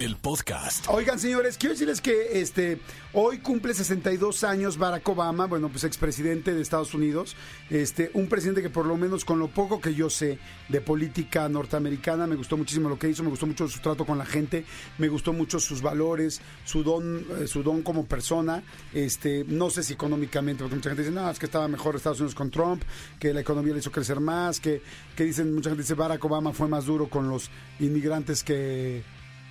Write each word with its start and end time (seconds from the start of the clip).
el 0.00 0.16
podcast. 0.16 0.86
Oigan, 0.88 1.18
señores, 1.18 1.56
quiero 1.56 1.74
decirles 1.74 2.00
que 2.00 2.40
este 2.40 2.80
hoy 3.12 3.38
cumple 3.38 3.74
62 3.74 4.42
años 4.44 4.76
Barack 4.76 5.08
Obama, 5.08 5.46
bueno, 5.46 5.68
pues 5.68 5.84
expresidente 5.84 6.52
de 6.52 6.60
Estados 6.60 6.94
Unidos, 6.94 7.36
este 7.70 8.10
un 8.14 8.28
presidente 8.28 8.62
que 8.62 8.70
por 8.70 8.86
lo 8.86 8.96
menos 8.96 9.24
con 9.24 9.38
lo 9.38 9.48
poco 9.48 9.80
que 9.80 9.94
yo 9.94 10.10
sé 10.10 10.38
de 10.68 10.80
política 10.80 11.48
norteamericana 11.48 12.26
me 12.26 12.34
gustó 12.34 12.56
muchísimo 12.56 12.88
lo 12.88 12.98
que 12.98 13.08
hizo, 13.08 13.22
me 13.22 13.30
gustó 13.30 13.46
mucho 13.46 13.68
su 13.68 13.80
trato 13.80 14.04
con 14.04 14.18
la 14.18 14.26
gente, 14.26 14.64
me 14.98 15.08
gustó 15.08 15.32
mucho 15.32 15.60
sus 15.60 15.80
valores, 15.80 16.40
su 16.64 16.82
don 16.82 17.24
eh, 17.40 17.46
su 17.46 17.62
don 17.62 17.82
como 17.82 18.04
persona, 18.06 18.62
este 18.92 19.44
no 19.46 19.70
sé 19.70 19.82
si 19.82 19.92
económicamente, 19.92 20.62
porque 20.62 20.76
mucha 20.76 20.90
gente 20.90 21.02
dice, 21.02 21.14
"No, 21.14 21.30
es 21.30 21.38
que 21.38 21.46
estaba 21.46 21.68
mejor 21.68 21.96
Estados 21.96 22.20
Unidos 22.20 22.34
con 22.34 22.50
Trump, 22.50 22.82
que 23.20 23.32
la 23.32 23.40
economía 23.40 23.72
le 23.74 23.78
hizo 23.78 23.92
crecer 23.92 24.20
más, 24.20 24.60
que 24.60 24.82
que 25.16 25.24
dicen 25.24 25.54
mucha 25.54 25.70
gente 25.70 25.82
dice 25.82 25.94
Barack 25.94 26.24
Obama 26.24 26.52
fue 26.52 26.68
más 26.68 26.86
duro 26.86 27.08
con 27.08 27.28
los 27.28 27.50
inmigrantes 27.78 28.42
que, 28.42 29.02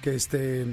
que 0.04 0.14
este 0.16 0.66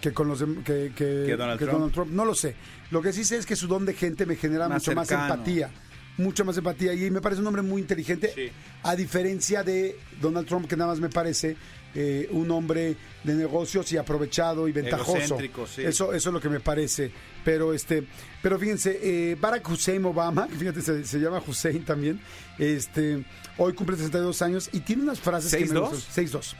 que 0.00 0.12
con 0.12 0.28
los 0.28 0.38
que, 0.64 0.92
que- 0.94 1.24
Que 1.26 1.36
Donald 1.36 1.58
que 1.58 1.64
Trump. 1.66 2.10
No 2.12 2.24
lo 2.24 2.34
sé. 2.34 2.54
Lo 2.90 3.00
que 3.02 3.12
sí 3.12 3.24
sé 3.24 3.38
es 3.38 3.46
que 3.46 3.56
su 3.56 3.66
don 3.66 3.84
de 3.86 3.94
gente 3.94 4.26
me 4.26 4.36
genera 4.36 4.68
Más 4.68 4.82
mucho 4.82 4.94
más 4.94 5.10
empatía. 5.10 5.70
Mucha 6.18 6.44
más 6.44 6.56
empatía. 6.58 6.92
Y 6.94 7.10
me 7.10 7.20
parece 7.20 7.40
un 7.40 7.46
hombre 7.48 7.62
muy 7.62 7.80
inteligente. 7.82 8.30
Sí. 8.34 8.50
A 8.84 8.94
diferencia 8.94 9.62
de 9.64 9.98
Donald 10.20 10.46
Trump, 10.46 10.68
que 10.68 10.76
nada 10.76 10.90
más 10.90 11.00
me 11.00 11.08
parece 11.08 11.56
eh, 11.94 12.28
un 12.30 12.50
hombre 12.50 12.94
de 13.24 13.34
negocios 13.34 13.90
y 13.92 13.96
aprovechado 13.96 14.68
y 14.68 14.72
ventajoso. 14.72 15.38
Sí. 15.74 15.82
Eso, 15.82 16.12
eso 16.12 16.28
es 16.28 16.32
lo 16.32 16.40
que 16.40 16.50
me 16.50 16.60
parece. 16.60 17.10
Pero 17.44 17.72
este, 17.72 18.04
pero 18.42 18.58
fíjense, 18.58 18.98
eh, 19.02 19.34
Barack 19.40 19.68
Hussein 19.68 20.04
Obama, 20.04 20.46
que 20.46 20.54
fíjate, 20.58 20.82
se, 20.82 21.04
se 21.04 21.18
llama 21.18 21.42
Hussein 21.46 21.84
también, 21.84 22.20
este, 22.58 23.24
hoy 23.56 23.72
cumple 23.72 23.96
62 23.96 24.42
años 24.42 24.68
y 24.72 24.80
tiene 24.80 25.02
unas 25.04 25.20
frases 25.20 25.54
que 25.54 25.64
me 25.64 25.80
6'2"? 25.80 25.90
gustan. 25.90 26.24
6'2". 26.26 26.54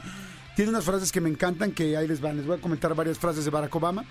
Tiene 0.57 0.71
unas 0.71 0.85
frases 0.85 1.11
que 1.11 1.21
me 1.21 1.29
encantan, 1.29 1.71
que 1.71 1.95
ahí 1.95 2.07
les 2.07 2.19
van. 2.19 2.35
Les 2.35 2.47
voy 2.47 2.57
a 2.57 2.61
comentar 2.61 2.95
varias 2.95 3.19
frases 3.19 3.45
de 3.45 3.51
Barack 3.51 3.75
Obama. 3.75 4.05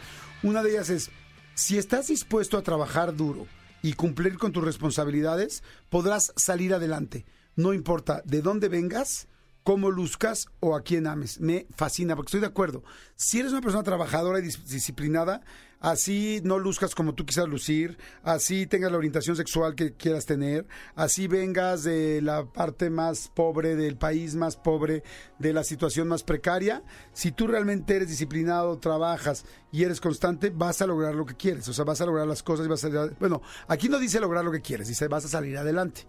Una 0.45 0.63
de 0.63 0.71
ellas 0.71 0.91
es, 0.91 1.11
si 1.55 1.77
estás 1.77 2.07
dispuesto 2.07 2.57
a 2.57 2.63
trabajar 2.63 3.17
duro 3.17 3.49
y 3.83 3.95
cumplir 3.95 4.39
con 4.39 4.53
tus 4.53 4.63
responsabilidades, 4.63 5.65
podrás 5.91 6.33
salir 6.37 6.73
adelante. 6.73 7.27
No 7.57 7.73
importa 7.75 8.23
de 8.25 8.43
dónde 8.43 8.69
vengas, 8.69 9.27
cómo 9.65 9.91
luzcas 9.91 10.47
o 10.61 10.77
a 10.77 10.83
quién 10.83 11.09
ames. 11.09 11.41
Me 11.41 11.67
fascina, 11.75 12.15
porque 12.15 12.29
estoy 12.29 12.41
de 12.43 12.47
acuerdo. 12.47 12.85
Si 13.17 13.41
eres 13.41 13.51
una 13.51 13.61
persona 13.61 13.83
trabajadora 13.83 14.39
y 14.39 14.43
dis- 14.43 14.63
disciplinada, 14.67 15.41
así 15.81 16.41
no 16.45 16.59
luzcas 16.59 16.95
como 16.95 17.15
tú 17.15 17.25
quisieras 17.27 17.51
lucir, 17.51 17.99
así 18.23 18.67
tengas 18.67 18.91
la 18.91 18.99
orientación 18.99 19.37
sexual 19.37 19.75
que 19.75 19.95
quieras 19.95 20.27
tener, 20.27 20.67
así 20.95 21.27
vengas 21.29 21.85
de 21.85 22.21
la 22.23 22.45
parte 22.45 22.91
más 22.91 23.31
pobre 23.35 23.77
del 23.77 23.97
país, 23.97 24.35
más 24.35 24.57
pobre, 24.57 25.03
de 25.39 25.53
la 25.53 25.65
situación 25.65 26.09
más 26.09 26.23
precaria, 26.23 26.83
si 27.13 27.33
tú 27.33 27.47
realmente 27.47 27.97
eres 27.97 28.09
disciplinado, 28.09 28.79
trabajas 28.79 29.45
y 29.73 29.85
eres 29.85 30.01
constante, 30.01 30.51
vas 30.51 30.81
a 30.83 30.87
lograr 30.87 31.15
lo 31.15 31.27
que 31.27 31.35
quieres, 31.35 31.69
o 31.69 31.73
sea, 31.73 31.85
vas 31.85 32.01
a 32.01 32.07
lograr 32.07 32.27
las 32.27 32.43
cosas 32.43 32.67
y 32.67 32.69
vas 32.69 32.85
a... 32.85 32.89
Bueno, 33.19 33.43
aquí 33.69 33.89
no 33.89 33.99
dice 33.99 34.21
lograr 34.21 34.45
lo 34.45 34.53
que 34.53 34.61
quieres, 34.61 34.89
dice 34.89 35.09
vas 35.09 35.25
a 35.25 35.29
salir 35.29 35.57
adelante. 35.59 36.07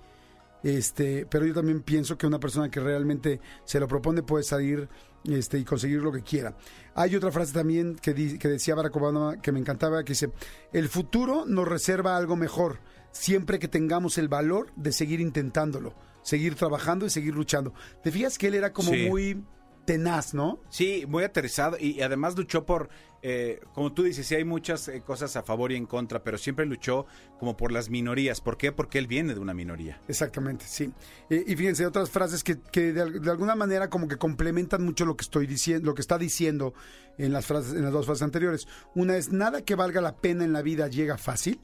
Este, 0.64 1.26
pero 1.30 1.46
yo 1.46 1.54
también 1.54 1.82
pienso 1.82 2.18
que 2.18 2.28
una 2.28 2.40
persona 2.40 2.70
que 2.70 2.80
realmente 2.80 3.40
se 3.64 3.80
lo 3.80 3.88
propone 3.88 4.24
puede 4.24 4.44
salir 4.44 4.90
este, 5.24 5.60
y 5.60 5.64
conseguir 5.64 6.02
lo 6.02 6.12
que 6.12 6.22
quiera. 6.24 6.56
Hay 6.96 7.16
otra 7.16 7.32
frase 7.32 7.54
también 7.54 7.96
que, 7.96 8.14
di- 8.14 8.38
que 8.38 8.48
decía 8.48 8.76
Barack 8.76 8.96
Obama 8.96 9.42
que 9.42 9.52
me 9.52 9.60
encantaba, 9.60 10.04
que 10.04 10.14
dice, 10.14 10.32
el 10.74 10.90
futuro 10.90 11.46
nos 11.46 11.68
reserva 11.68 12.18
algo 12.18 12.36
mejor, 12.36 12.80
siempre 13.12 13.60
que 13.60 13.68
tengamos 13.68 14.18
el 14.18 14.28
valor 14.30 14.72
de 14.76 14.92
seguir 14.92 15.20
intentándolo, 15.20 15.94
seguir 16.24 16.56
trabajando 16.56 17.06
y 17.06 17.10
seguir 17.10 17.36
luchando. 17.36 17.74
¿Te 18.04 18.12
fijas 18.12 18.38
que 18.38 18.48
él 18.48 18.56
era 18.56 18.74
como 18.74 18.92
Sí. 18.92 19.08
muy 19.10 19.44
tenaz, 19.88 20.34
no? 20.34 20.60
Sí, 20.70 21.06
muy 21.08 21.24
aterrizado 21.24 21.78
y 21.80 22.02
además 22.02 22.38
luchó 22.38 22.66
por, 22.66 22.90
eh, 23.22 23.62
como 23.74 23.94
tú 23.94 24.04
dices, 24.04 24.28
sí 24.28 24.36
hay 24.36 24.44
muchas 24.44 24.90
eh, 24.90 25.02
cosas 25.02 25.38
a 25.38 25.44
favor 25.44 25.72
y 25.72 25.78
en 25.78 25.86
contra, 25.86 26.26
pero 26.26 26.38
siempre 26.38 26.66
luchó 26.66 27.06
como 27.40 27.56
por 27.56 27.72
las 27.72 27.90
minorías. 27.90 28.42
¿Por 28.42 28.58
qué? 28.58 28.74
Porque 28.74 29.00
él 29.00 29.08
viene 29.08 29.34
de 29.34 29.40
una 29.40 29.54
minoría. 29.54 30.02
Exactamente, 30.10 30.66
sí. 30.68 30.92
Eh, 31.30 31.46
y 31.48 31.56
fíjense, 31.56 31.86
otras 31.86 32.10
frases 32.10 32.44
que, 32.44 32.60
que 32.60 32.92
de, 32.92 33.20
de 33.22 33.32
alguna 33.32 33.56
manera 33.56 33.90
como 33.90 34.10
que 34.10 34.18
complementan 34.18 34.84
mucho 34.84 35.06
lo 35.06 35.16
que 35.16 35.24
estoy 35.24 35.48
diciendo, 35.48 35.86
lo 35.86 35.96
que 35.96 36.02
está 36.02 36.18
diciendo 36.18 36.74
en 37.18 37.32
las 37.32 37.46
frases, 37.46 37.74
en 37.74 37.84
las 37.84 37.94
dos 37.94 38.06
frases 38.06 38.24
anteriores. 38.24 38.68
Una 38.94 39.16
es 39.16 39.32
nada 39.32 39.64
que 39.64 39.76
valga 39.76 40.02
la 40.02 40.18
pena 40.18 40.44
en 40.44 40.52
la 40.52 40.62
vida 40.62 40.90
llega 40.90 41.18
fácil. 41.18 41.62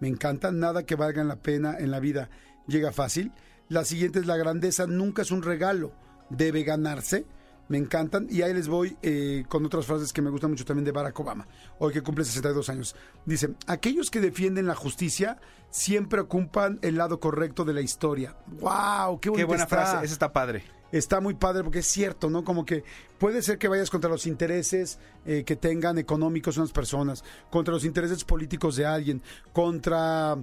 Me 0.00 0.08
encanta, 0.08 0.50
nada 0.50 0.84
que 0.84 0.96
valga 0.96 1.22
la 1.22 1.36
pena 1.36 1.76
en 1.78 1.92
la 1.92 2.00
vida 2.00 2.30
llega 2.66 2.90
fácil. 2.90 3.30
La 3.68 3.84
siguiente 3.84 4.18
es 4.18 4.26
la 4.26 4.36
grandeza 4.36 4.88
nunca 4.88 5.22
es 5.22 5.30
un 5.30 5.44
regalo, 5.44 5.92
debe 6.30 6.64
ganarse. 6.64 7.26
Me 7.70 7.78
encantan. 7.78 8.26
Y 8.28 8.42
ahí 8.42 8.52
les 8.52 8.66
voy 8.66 8.96
eh, 9.00 9.44
con 9.48 9.64
otras 9.64 9.86
frases 9.86 10.12
que 10.12 10.20
me 10.20 10.28
gustan 10.28 10.50
mucho 10.50 10.64
también 10.64 10.84
de 10.84 10.90
Barack 10.90 11.18
Obama, 11.20 11.46
hoy 11.78 11.92
que 11.92 12.02
cumple 12.02 12.24
62 12.24 12.68
años. 12.68 12.96
Dice, 13.24 13.54
aquellos 13.68 14.10
que 14.10 14.20
defienden 14.20 14.66
la 14.66 14.74
justicia 14.74 15.38
siempre 15.70 16.20
ocupan 16.20 16.80
el 16.82 16.96
lado 16.96 17.20
correcto 17.20 17.64
de 17.64 17.72
la 17.72 17.80
historia. 17.80 18.36
¡Wow! 18.60 19.20
¡Qué, 19.20 19.30
Qué 19.30 19.44
buena 19.44 19.62
está! 19.62 19.76
frase, 19.76 20.04
esa 20.04 20.12
está 20.12 20.32
padre. 20.32 20.64
Está 20.92 21.20
muy 21.20 21.34
padre 21.34 21.62
porque 21.62 21.80
es 21.80 21.86
cierto, 21.86 22.28
¿no? 22.30 22.42
Como 22.44 22.64
que 22.64 22.82
puede 23.18 23.42
ser 23.42 23.58
que 23.58 23.68
vayas 23.68 23.90
contra 23.90 24.10
los 24.10 24.26
intereses 24.26 24.98
eh, 25.24 25.44
que 25.44 25.54
tengan 25.56 25.98
económicos 25.98 26.56
unas 26.56 26.72
personas, 26.72 27.22
contra 27.50 27.72
los 27.72 27.84
intereses 27.84 28.24
políticos 28.24 28.76
de 28.76 28.86
alguien, 28.86 29.22
contra 29.52 30.36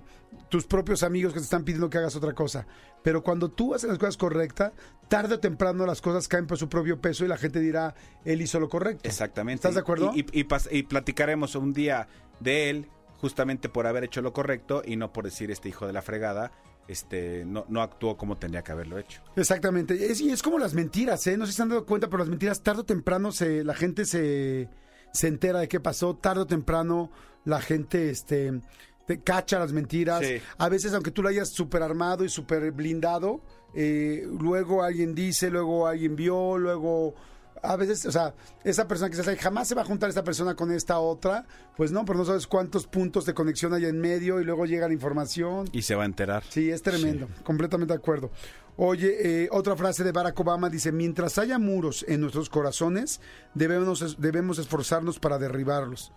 tus 0.50 0.66
propios 0.66 1.04
amigos 1.04 1.34
que 1.34 1.40
te 1.40 1.44
están 1.44 1.64
pidiendo 1.64 1.90
que 1.90 1.98
hagas 1.98 2.16
otra 2.16 2.34
cosa. 2.34 2.66
Pero 3.04 3.24
cuando 3.24 3.50
tú 3.50 3.74
haces 3.74 3.90
las 3.90 3.98
cosas 4.00 4.18
correctas, 4.18 4.72
tarde 5.08 5.36
o 5.36 5.40
temprano 5.40 5.86
las 5.86 6.02
cosas 6.02 6.28
caen 6.28 6.48
por 6.48 6.58
su 6.58 6.68
propio 6.70 7.00
peso 7.00 7.26
y 7.26 7.28
la 7.28 7.38
gente 7.38 7.60
dirá, 7.60 7.96
él 8.26 8.42
hizo 8.42 8.60
lo 8.60 8.70
correcto. 8.70 9.08
Exactamente. 9.08 9.56
¿Estás 9.60 9.76
de 9.76 9.82
acuerdo? 9.82 10.12
Y, 10.14 10.22
y- 10.32 10.40
y 10.42 10.44
pas- 10.46 10.68
y 10.72 10.84
platicaremos 10.84 11.56
un 11.56 11.74
día 11.74 12.08
de 12.40 12.70
él, 12.70 12.90
justamente 13.20 13.68
por 13.70 13.88
haber 13.88 14.04
hecho 14.04 14.22
lo 14.22 14.32
correcto 14.34 14.82
y 14.86 14.96
no 14.96 15.12
por 15.12 15.26
decir 15.26 15.50
este 15.52 15.70
hijo 15.70 15.88
de 15.88 15.94
la 15.94 16.02
fregada, 16.02 16.52
este 16.88 17.46
no, 17.46 17.66
no 17.70 17.82
actuó 17.82 18.18
como 18.18 18.38
tenía 18.38 18.64
que 18.64 18.72
haberlo 18.72 18.98
hecho. 18.98 19.22
Exactamente. 19.36 20.12
Es, 20.12 20.22
y 20.22 20.30
es 20.32 20.42
como 20.42 20.58
las 20.60 20.74
mentiras, 20.74 21.26
¿eh? 21.28 21.38
No 21.38 21.46
sé 21.46 21.52
si 21.52 21.58
se 21.58 21.64
han 21.64 21.70
dado 21.70 21.86
cuenta, 21.86 22.08
pero 22.08 22.20
las 22.20 22.30
mentiras 22.30 22.64
tarde 22.64 22.82
o 22.82 22.86
temprano 22.86 23.32
se, 23.32 23.64
la 23.64 23.74
gente 23.74 24.06
se, 24.06 24.70
se 25.14 25.28
entera 25.28 25.60
de 25.60 25.68
qué 25.68 25.80
pasó. 25.80 26.16
Tarde 26.16 26.42
o 26.42 26.48
temprano 26.48 27.12
la 27.46 27.62
gente 27.62 28.10
este, 28.10 28.62
te 29.06 29.22
cacha 29.22 29.60
las 29.60 29.74
mentiras. 29.74 30.26
Sí. 30.26 30.42
A 30.58 30.70
veces, 30.70 30.94
aunque 30.94 31.12
tú 31.12 31.22
lo 31.22 31.30
hayas 31.30 31.50
súper 31.50 31.84
armado 31.84 32.24
y 32.24 32.30
súper 32.30 32.72
blindado, 32.72 33.42
eh, 33.74 34.26
luego 34.40 34.84
alguien 34.84 35.14
dice, 35.14 35.50
luego 35.50 35.88
alguien 35.88 36.16
vio, 36.16 36.58
luego... 36.58 37.16
A 37.64 37.76
veces, 37.76 38.06
o 38.06 38.12
sea, 38.12 38.34
esa 38.64 38.88
persona 38.88 39.10
que 39.10 39.16
se 39.16 39.22
hace, 39.22 39.38
jamás 39.38 39.68
se 39.68 39.76
va 39.76 39.82
a 39.82 39.86
juntar 39.86 40.10
esta 40.10 40.24
persona 40.24 40.56
con 40.56 40.72
esta 40.72 41.00
otra, 41.00 41.46
pues 41.76 41.92
no, 41.92 42.06
pero 42.06 42.20
no 42.20 42.26
sabes 42.26 42.48
cuántos 42.48 42.88
puntos 42.88 43.26
de 43.26 43.34
conexión 43.34 43.74
hay 43.74 43.86
en 43.86 44.00
medio 44.00 44.40
y 44.42 44.44
luego 44.44 44.66
llega 44.66 44.88
la 44.88 44.94
información. 44.94 45.70
Y 45.72 45.82
se 45.82 45.96
va 45.96 46.04
a 46.04 46.06
enterar. 46.06 46.44
Sí, 46.50 46.70
es 46.70 46.82
tremendo, 46.82 47.28
completamente 47.44 47.94
de 47.94 48.00
acuerdo. 48.00 48.32
Oye, 48.78 49.44
eh, 49.44 49.50
otra 49.52 49.76
frase 49.76 50.04
de 50.04 50.12
Barack 50.12 50.40
Obama 50.40 50.70
dice, 50.70 50.92
mientras 50.92 51.38
haya 51.40 51.58
muros 51.58 52.06
en 52.08 52.22
nuestros 52.22 52.50
corazones, 52.50 53.20
debemos, 53.56 54.20
debemos 54.20 54.60
esforzarnos 54.60 55.20
para 55.20 55.40
derribarlos. 55.40 56.12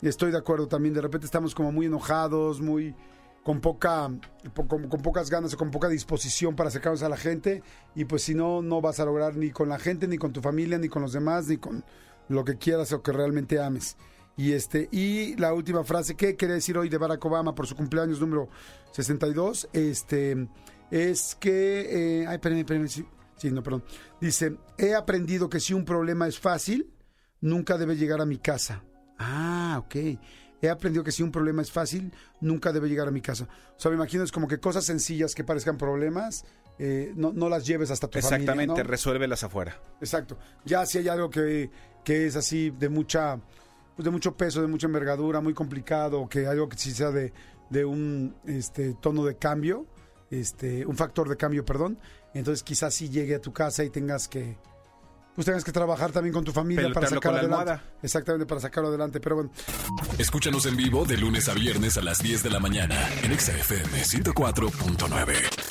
Estoy 0.00 0.30
de 0.30 0.38
acuerdo 0.38 0.68
también, 0.68 0.94
de 0.94 1.00
repente 1.00 1.26
estamos 1.26 1.54
como 1.54 1.72
muy 1.72 1.86
enojados, 1.86 2.60
muy 2.60 2.94
con 3.44 3.60
poca 3.60 4.10
po- 4.54 4.66
con, 4.66 4.88
con 4.88 5.00
pocas 5.02 5.30
ganas 5.30 5.54
o 5.54 5.56
con 5.56 5.70
poca 5.70 5.88
disposición 5.88 6.56
para 6.56 6.68
acercarnos 6.70 7.02
a 7.04 7.08
la 7.08 7.16
gente. 7.16 7.62
Y 7.94 8.06
pues 8.06 8.22
si 8.22 8.34
no 8.34 8.62
no 8.62 8.80
vas 8.80 8.98
a 8.98 9.04
lograr 9.04 9.36
ni 9.36 9.50
con 9.50 9.68
la 9.68 9.78
gente 9.78 10.08
ni 10.08 10.18
con 10.18 10.32
tu 10.32 10.40
familia 10.40 10.78
ni 10.78 10.88
con 10.88 11.02
los 11.02 11.12
demás 11.12 11.46
ni 11.46 11.58
con 11.58 11.84
lo 12.28 12.44
que 12.44 12.56
quieras 12.58 12.92
o 12.92 13.02
que 13.02 13.12
realmente 13.12 13.60
ames. 13.60 13.96
Y 14.36 14.52
este 14.52 14.88
y 14.90 15.36
la 15.36 15.54
última 15.54 15.84
frase 15.84 16.16
que 16.16 16.34
quería 16.36 16.56
decir 16.56 16.76
hoy 16.76 16.88
de 16.88 16.98
Barack 16.98 17.24
Obama 17.24 17.54
por 17.54 17.68
su 17.68 17.76
cumpleaños 17.76 18.18
número 18.20 18.48
62 18.92 19.68
este 19.72 20.48
es 20.90 21.36
que 21.36 22.22
eh, 22.22 22.26
ay 22.26 22.34
espérame, 22.36 22.58
espérame, 22.60 22.88
sí, 22.88 23.04
sí, 23.36 23.50
no 23.52 23.62
perdón. 23.62 23.84
Dice 24.20 24.56
he 24.78 24.94
aprendido 24.94 25.48
que 25.48 25.60
si 25.60 25.72
un 25.74 25.84
problema 25.84 26.26
es 26.26 26.40
fácil 26.40 26.90
nunca 27.40 27.78
debe 27.78 27.94
llegar 27.96 28.20
a 28.20 28.26
mi 28.26 28.38
casa 28.38 28.82
ah 29.18 29.76
ok 29.84 30.18
he 30.66 30.70
aprendido 30.70 31.04
que 31.04 31.12
si 31.12 31.22
un 31.22 31.30
problema 31.30 31.62
es 31.62 31.70
fácil, 31.70 32.12
nunca 32.40 32.72
debe 32.72 32.88
llegar 32.88 33.08
a 33.08 33.10
mi 33.10 33.20
casa. 33.20 33.48
O 33.76 33.80
sea, 33.80 33.90
me 33.90 33.96
imagino 33.96 34.24
es 34.24 34.32
como 34.32 34.48
que 34.48 34.58
cosas 34.58 34.84
sencillas 34.84 35.34
que 35.34 35.44
parezcan 35.44 35.76
problemas, 35.76 36.44
eh, 36.78 37.12
no, 37.16 37.32
no 37.32 37.48
las 37.48 37.66
lleves 37.66 37.90
hasta 37.90 38.08
tu 38.08 38.18
Exactamente, 38.18 38.52
familia. 38.52 38.84
¿no? 38.84 38.90
resuélvelas 38.90 39.44
afuera. 39.44 39.80
Exacto. 40.00 40.38
Ya 40.64 40.84
si 40.86 40.98
hay 40.98 41.08
algo 41.08 41.30
que, 41.30 41.70
que 42.04 42.26
es 42.26 42.36
así 42.36 42.70
de 42.70 42.88
mucha, 42.88 43.40
pues 43.96 44.04
de 44.04 44.10
mucho 44.10 44.36
peso, 44.36 44.60
de 44.60 44.68
mucha 44.68 44.86
envergadura, 44.86 45.40
muy 45.40 45.54
complicado, 45.54 46.28
que 46.28 46.46
algo 46.46 46.68
que 46.68 46.76
sí 46.76 46.92
sea 46.92 47.10
de, 47.10 47.32
de 47.70 47.84
un 47.84 48.34
este, 48.46 48.94
tono 48.94 49.24
de 49.24 49.36
cambio, 49.36 49.86
este, 50.30 50.84
un 50.86 50.96
factor 50.96 51.28
de 51.28 51.36
cambio, 51.36 51.64
perdón, 51.64 51.98
entonces 52.34 52.62
quizás 52.62 52.94
sí 52.94 53.08
llegue 53.08 53.36
a 53.36 53.40
tu 53.40 53.52
casa 53.52 53.84
y 53.84 53.90
tengas 53.90 54.28
que, 54.28 54.56
pues 55.34 55.46
tengas 55.46 55.64
que 55.64 55.72
trabajar 55.72 56.12
también 56.12 56.32
con 56.32 56.44
tu 56.44 56.52
familia 56.52 56.92
para 56.92 57.08
sacarlo 57.08 57.38
adelante. 57.38 57.62
almohada. 57.62 57.82
Exactamente, 58.02 58.46
para 58.46 58.60
sacarlo 58.60 58.88
adelante. 58.88 59.20
Pero 59.20 59.36
bueno, 59.36 59.50
Escúchanos 60.18 60.66
en 60.66 60.76
vivo 60.76 61.04
de 61.04 61.16
lunes 61.16 61.48
a 61.48 61.54
viernes 61.54 61.96
a 61.96 62.02
las 62.02 62.18
10 62.18 62.42
de 62.42 62.50
la 62.50 62.60
mañana 62.60 62.96
en 63.22 63.32
Exa 63.32 63.52
FM 63.52 64.02
104.9. 64.02 65.63